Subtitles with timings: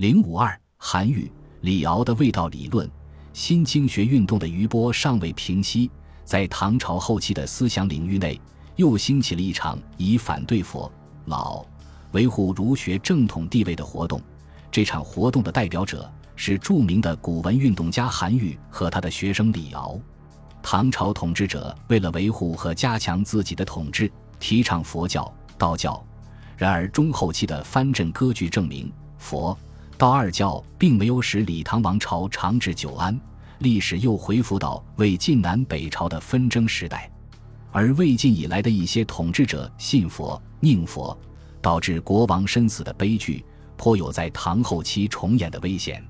[0.00, 1.30] 零五二，韩愈、
[1.60, 2.90] 李敖的味道理论，
[3.34, 5.90] 新经学运动的余波尚未平息，
[6.24, 8.40] 在唐朝后期的思想领域内，
[8.76, 10.90] 又兴起了一场以反对佛
[11.26, 11.62] 老、
[12.12, 14.18] 维护儒学正统地位的活动。
[14.70, 20.00] 这场活动的代表者是著名的古文运动家韩愈和他的学生李敖。
[20.62, 26.02] 唐朝统治者为了维护和加强自己的统治，提倡佛教、道教。
[26.56, 29.54] 然而中后期的藩镇割据证明，佛。
[30.00, 33.20] 道二教并没有使李唐王朝长治久安，
[33.58, 37.12] 历史又恢复到魏晋南北朝的纷争时代，
[37.70, 41.14] 而魏晋以来的一些统治者信佛、宁佛，
[41.60, 43.44] 导致国王身死的悲剧，
[43.76, 46.02] 颇有在唐后期重演的危险。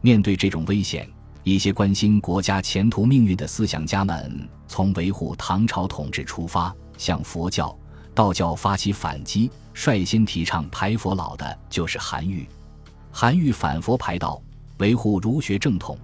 [0.00, 1.10] 面对这种危险，
[1.42, 7.76] 一些关心国家前途命运的思想家们，从维护唐朝统治出发，向佛教、
[8.14, 12.48] 道教发起反击，率先提倡排佛老的就是韩愈。
[13.16, 14.42] 韩愈反佛排道，
[14.78, 15.96] 维护儒学正统，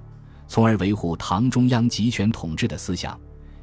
[0.46, 3.19] 从而维护唐中央集权统治的思想，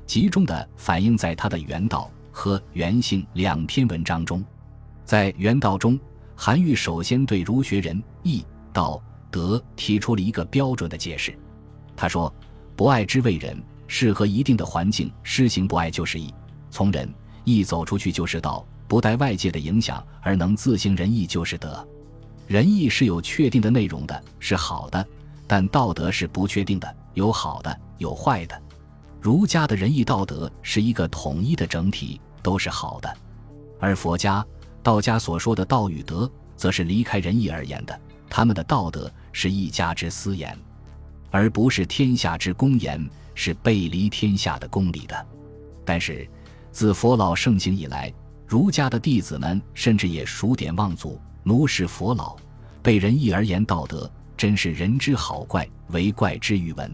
[0.05, 4.43] 集中的反映在他的《原道》和《原性》两篇文章中。
[5.05, 5.97] 在《原道》中，
[6.35, 11.33] 韩愈首先对儒学仁义道德提出了一个标准的解释。
[11.95, 12.31] 他说
[12.75, 16.27] ：“不爱之谓仁，适合一定的环境施行不爱就是义；
[16.69, 17.09] 从仁
[17.45, 21.87] 义走出去就是道，不带外界的影响而能自行仁义就是德。”
[22.47, 25.03] 仁义是有确定的内容的，是好的；
[25.45, 28.59] 但道德是不确定的，有好的，有坏的。
[29.19, 33.09] 儒家的仁义道德是一个统一的整体，都是好的；
[33.81, 34.45] 而佛家、
[34.81, 37.99] 道家所说的道与德，则是离开仁义而言的。
[38.29, 40.57] 他们的道德是一家之私言，
[41.29, 45.27] 而不是天下之公言，是背离天下的公理的。
[45.83, 46.25] 但是，
[46.71, 48.13] 自佛老盛行以来，
[48.47, 51.19] 儒家的弟子们甚至也数典忘祖。
[51.47, 52.35] 奴是佛老，
[52.83, 56.91] 被仁义而言道德，真是人之好怪，为怪之语文。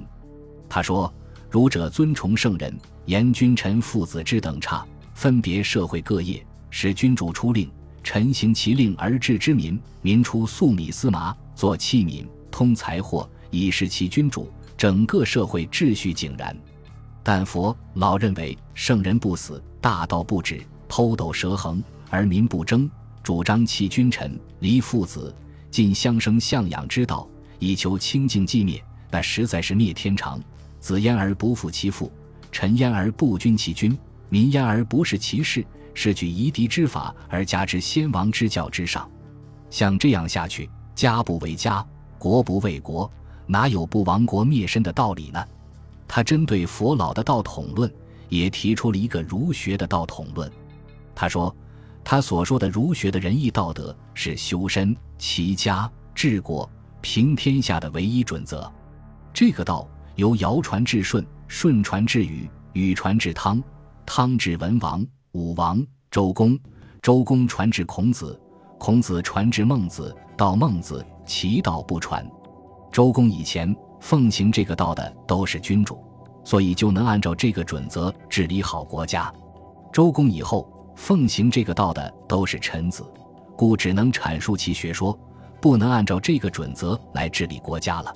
[0.69, 1.11] 他说
[1.49, 2.71] ：“儒者尊崇圣人，
[3.05, 4.85] 言君臣父子之等差，
[5.16, 7.67] 分别社会各业，使君主出令，
[8.03, 16.55] 臣行其令而治之民，民出粟米丝麻，做器皿，通财货，以示其君主，整个社会秩序井然。
[17.23, 22.88] 但佛老认为圣人不死，大道不止，偷斗蛇横，而民不争。”
[23.23, 25.34] 主张弃君臣，离父子，
[25.72, 27.25] 尽相生相养之道，
[27.57, 30.44] 以求清净寂灭，那实在是灭天常。
[30.81, 32.11] 子焉而不负其父，
[32.51, 33.97] 臣焉而不君其君，
[34.28, 39.09] 民焉而不是其事，是举夷狄之法而加之先王之教之上。
[39.69, 41.85] 像这样下去，家不为家，
[42.19, 43.09] 国不为国，
[43.47, 45.41] 哪有不亡国灭身的道理呢？
[46.09, 47.90] 他针对佛老的道统论，
[48.28, 50.51] 也提出了一个儒学的道统论。
[51.16, 51.55] 他说。
[52.06, 56.69] 他所说的儒学的仁义道德是修身、齐家、治国、
[57.02, 58.72] 平天下的唯一准则。
[59.34, 63.64] 这个道由尧传至舜，舜传至禹，禹传至汤，
[64.06, 66.59] 汤至文王、武王、周公，
[67.02, 68.40] 周公传至孔子，
[68.78, 72.30] 孔子传至孟子，到孟子其道不传。
[72.91, 76.03] 周公以前奉行这个道的都是君主，
[76.44, 79.34] 所以就能按照这个准则治理好国家。
[79.94, 80.70] 周公以后。
[80.95, 83.03] 奉行这个道的都是臣子，
[83.55, 85.17] 故只能阐述其学说，
[85.61, 88.13] 不能按照这个准则来治理国家了。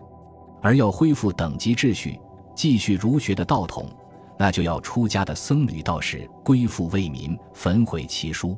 [0.61, 2.19] 而要恢复等级秩序，
[2.55, 3.89] 继续儒学的道统，
[4.37, 8.57] 那就要出家的僧侣道士归附为民，焚毁其书，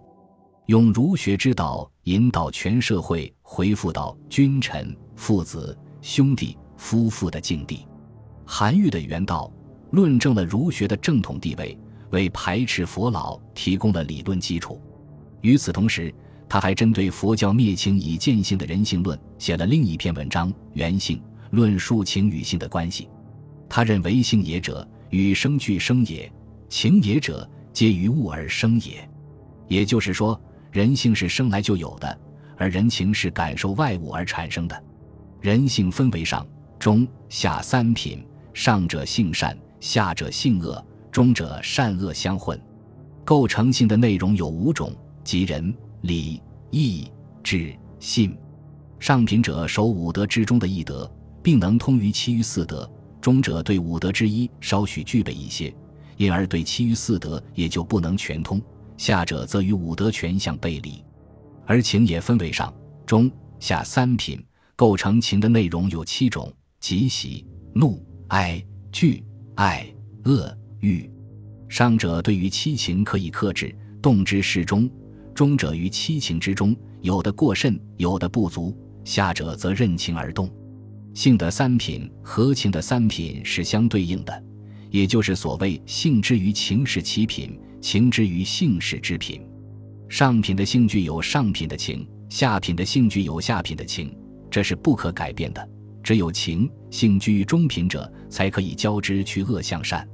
[0.67, 7.85] 用儒学之道引导全社会恢复到君臣、父子、兄弟、夫妇的境地。
[8.45, 9.51] 韩愈的原道
[9.91, 11.77] 论证了儒学的正统地位。
[12.11, 14.81] 为排斥佛老提供了理论基础。
[15.41, 16.13] 与此同时，
[16.47, 21.17] 他还针对佛教灭情以见性的人性论写了另一篇文章《原性》，
[21.51, 23.07] 论述情与性的关系。
[23.69, 26.27] 他认为性也者，与生俱生也；
[26.67, 29.07] 情也者，皆于物而生也。
[29.67, 30.39] 也就是说，
[30.71, 32.19] 人性是生来就有的，
[32.57, 34.83] 而人情是感受外物而产生的。
[35.39, 36.45] 人性分为上、
[36.79, 40.83] 中、下三品，上者性善，下者性恶。
[41.19, 42.57] 中者善恶相混，
[43.25, 47.11] 构成性的内容有五种，即仁、礼、义、
[47.43, 48.33] 智、信。
[49.01, 51.11] 上品者守五德之中的一德，
[51.43, 52.89] 并能通于其余四德；
[53.19, 55.75] 中者对五德之一稍许具备一些，
[56.15, 58.57] 因而对其余四德也就不能全通；
[58.95, 61.03] 下者则与五德全相背离。
[61.65, 62.73] 而情也分为上、
[63.05, 63.29] 中、
[63.59, 64.41] 下三品，
[64.77, 66.49] 构成情的内容有七种，
[66.79, 69.21] 即喜、怒、哀、惧、
[69.55, 69.85] 爱、
[70.23, 70.55] 恶。
[70.81, 71.09] 欲，
[71.67, 74.89] 上者对于七情可以克制，动之适中；
[75.33, 78.73] 中者于七情之中，有的过甚，有的不足；
[79.03, 80.49] 下者则任情而动。
[81.13, 84.43] 性的三品和情的三品是相对应的，
[84.89, 89.41] 也就是所谓性之于情是其品，情之于性是之品。
[90.07, 94.15] 上品的性具有上品的情，下品的性具有下品的情，
[94.49, 95.69] 这是不可改变的。
[96.01, 100.07] 只有情性居于中品者，才可以交织去恶向善。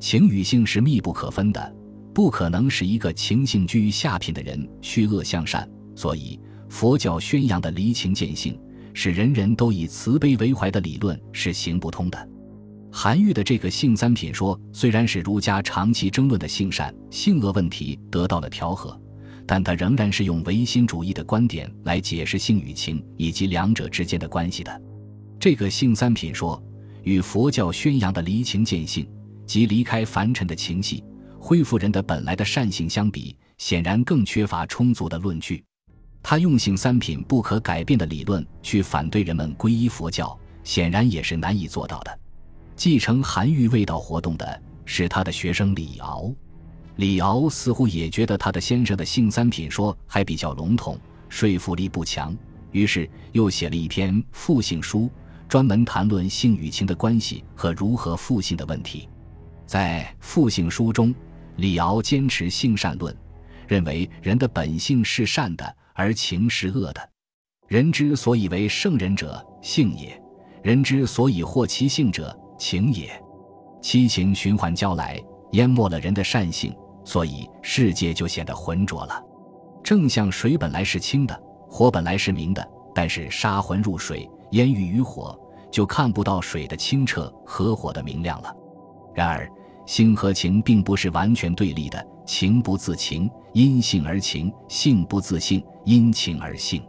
[0.00, 1.76] 情与性是密不可分的，
[2.12, 5.68] 不可能使一个情性居于下品的人虚恶向善。
[5.94, 8.58] 所以，佛教宣扬的离情见性，
[8.94, 12.28] 使人人都以慈悲为怀的理论是行不通的。
[12.90, 18.98] 韩愈的这个性三品说，虽然使儒家长期争论的性善性恶问题得到了调和。
[19.46, 24.82] 但他仍然是用唯心主义的观点来解释性与情以及两者之间的关系的。
[25.40, 26.62] 这个性三品说，
[27.02, 29.04] 与佛教宣扬的离情见性，
[29.50, 31.02] 即离开凡尘的情系，
[31.40, 35.60] 恢复人的本来的善性相比，显然更缺乏充足的论据。
[36.22, 42.20] 他用性三品不可改变的理论去反对人们皈依佛教，显然也是难以做到的。
[42.76, 46.32] 继承韩愈味道活动的是他的学生李敖。
[46.94, 50.96] 李敖似乎也觉得他的先生的性三品说还比较笼统，
[51.28, 52.36] 说服力不强，
[52.70, 55.10] 于是又写了一篇复性书，
[55.48, 59.08] 专门谈论性与情的关系和如何复性的问题。
[59.70, 61.14] 在复性书中，
[61.54, 63.16] 李敖坚持性善论，
[63.68, 67.08] 认为人的本性是善的，而情是恶的。
[67.68, 70.20] 人之所以为圣人者，性也；
[70.60, 73.12] 人之所以获其性者，情也。
[73.80, 75.22] 七情循环交来，
[75.52, 76.74] 淹没了人的善性。
[77.04, 79.24] 所以世界就显得浑浊了，
[79.84, 85.38] 正像水本来是清的，火本来是明的，但是杀魂入水，烟雨于火，
[85.70, 88.52] 就看不到水的清澈和火的明亮了。
[89.12, 89.50] 然而，
[89.90, 96.80] 性和情并不是完全对立的，情不自情，因性而情；性不自性，因情而性。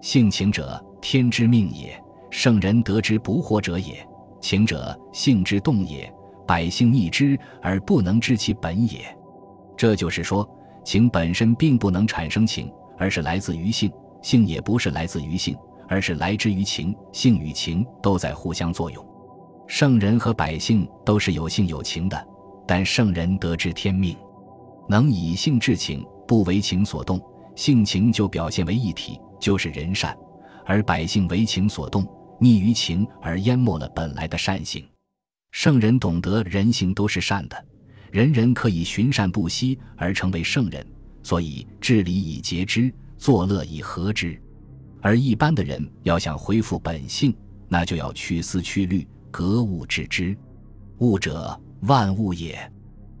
[0.00, 3.96] 性情者，天之命也，圣人得之不惑者也；
[4.40, 6.10] 情者，性之动也，
[6.46, 9.00] 百姓逆之而不能知其本也。
[9.76, 10.48] 这就是说，
[10.82, 13.90] 情本身并不能产生情，而是来自于性；
[14.22, 15.54] 性也不是来自于性，
[15.86, 16.96] 而是来之于情。
[17.12, 19.06] 性与情都在互相作用。
[19.66, 22.26] 圣人和百姓都是有性有情的，
[22.70, 24.16] 但圣人得知天命，
[24.88, 27.20] 能以性治情，不为情所动，
[27.56, 30.14] 性情就表现为一体，就是人善；
[30.64, 32.06] 而百姓为情所动，
[32.38, 34.86] 逆于情而淹没了本来的善性。
[35.50, 37.64] 圣人懂得人性都是善的。
[38.12, 40.86] 人人可以循善不息而成为圣人，
[41.24, 42.88] 所以治理以节之，
[43.18, 44.40] 作乐以和之。
[45.00, 47.34] 而一般的人要想恢复本性，
[47.66, 50.38] 那就要去思去虑，格物致知。
[50.98, 52.54] 物者，万物也；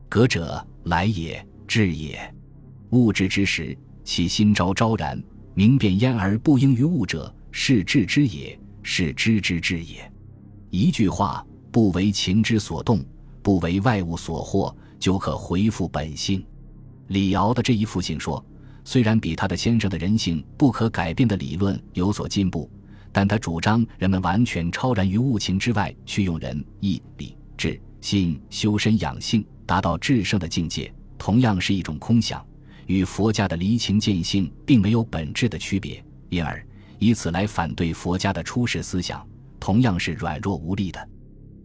[0.08, 2.18] 格者，来也，至也。
[2.90, 5.22] 物质之时，其心昭昭然，
[5.54, 10.10] 明辨焉而不应于物者，是致之也，是知之至也。
[10.70, 13.04] 一句话，不为情之所动。
[13.42, 16.44] 不为外物所惑，就可恢复本性。
[17.06, 18.44] 李敖的这一复性说，
[18.84, 22.70] 虽然比他的先生的人性不可改变的理论有所进步，
[23.10, 32.44] 但他主张人们完全超然于物情之外，去用仁义礼智信修身养性，达到至圣的境界，同样是一种空想，
[32.86, 36.04] 与佛家的离情见性并没有本质的区别。
[36.28, 36.64] 因而
[36.98, 39.26] 以此来反对佛家的出世思想，
[39.58, 41.08] 同样是软弱无力的。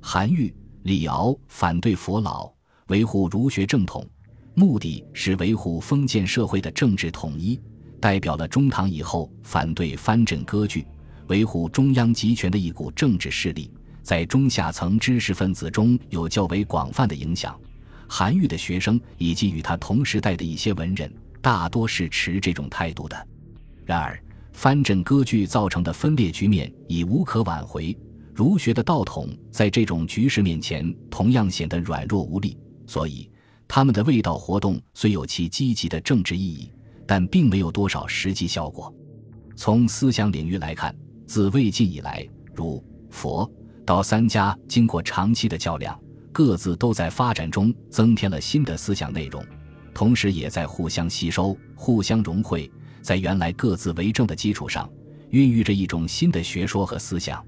[0.02, 0.54] 韩愈。
[0.84, 2.48] 李敖反对佛老，
[2.90, 4.08] 维护儒学正统，
[4.54, 7.60] 目的是维护封建社会的政治统一，
[8.00, 10.86] 代表了中唐以后反对藩镇割据、
[11.26, 13.72] 维护中央集权的一股政治势力，
[14.06, 17.60] 在中下层知识分子中有较为广泛的影响。
[18.08, 23.28] 韩愈的学生以及与他同时代的一些文人，大多是持这种态度的。
[23.84, 27.98] 然而，藩镇割据造成的分裂局面已无可挽回。
[28.32, 33.28] 儒学的道统在这种局势面前同样显得软弱无力，所以
[33.68, 36.72] 他们的卫道活动虽有其积极的政治意义，
[37.08, 38.94] 但并没有多少实际效果。
[39.56, 40.96] 从思想领域来看，
[41.26, 43.52] 自魏晋以来，儒、佛、
[43.86, 45.98] 道三家经过长期的较量，
[46.32, 49.46] 各自都在发展中增添了新的思想内容，
[49.94, 52.70] 同时也在互相吸收、互相融汇，
[53.02, 54.90] 在原来各自为政的基础上，
[55.30, 57.46] 孕育着一种新的学说和思想。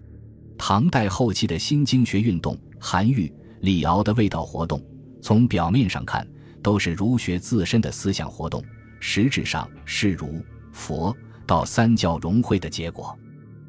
[0.60, 4.80] 唐代后期的新经学运动，韩愈、李敖的味道活动，
[5.22, 6.28] 从表面上看
[6.62, 8.64] 都是儒学自身的思想活动，
[9.00, 11.16] 实质上是儒、佛、
[11.48, 13.18] 道三教融汇的结果。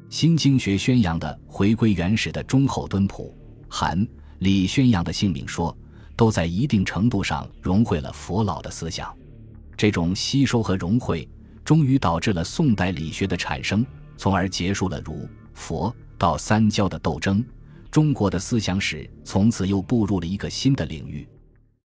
[0.09, 3.31] 新经学宣扬的回归原始的忠厚敦朴，
[3.67, 4.05] 韩、
[4.39, 5.75] 李宣扬的性命说，
[6.15, 9.15] 都在一定程度上融汇了佛老的思想。
[9.77, 11.29] 这种吸收和融汇，
[11.63, 13.85] 终于导致了宋代理学的产生。
[14.17, 17.41] 从而结束了儒、佛、道三教的斗争。
[17.89, 21.25] 中国的思想史从此又步入了一个新的领域。